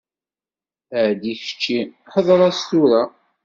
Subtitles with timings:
[1.03, 1.79] Ɛeddi kečči
[2.13, 3.03] hḍeṛ-as tura.